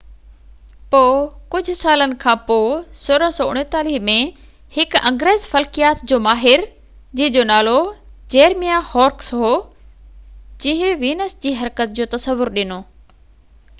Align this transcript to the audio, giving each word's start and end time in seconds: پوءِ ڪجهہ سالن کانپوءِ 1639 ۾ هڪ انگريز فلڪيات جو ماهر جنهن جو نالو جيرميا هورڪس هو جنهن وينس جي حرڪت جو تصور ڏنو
پوءِ 0.93 1.17
ڪجهہ 1.55 1.75
سالن 1.79 2.13
کانپوءِ 2.23 2.69
1639 3.01 3.99
۾ 4.07 4.15
هڪ 4.77 5.01
انگريز 5.09 5.45
فلڪيات 5.51 6.01
جو 6.13 6.19
ماهر 6.29 6.63
جنهن 7.21 7.35
جو 7.37 7.43
نالو 7.51 7.75
جيرميا 8.37 8.79
هورڪس 8.93 9.29
هو 9.43 9.51
جنهن 10.65 10.97
وينس 11.05 11.37
جي 11.47 11.53
حرڪت 11.61 11.93
جو 12.01 12.09
تصور 12.15 12.53
ڏنو 12.57 12.79